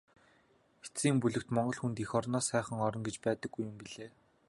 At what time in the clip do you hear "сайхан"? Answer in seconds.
2.51-2.79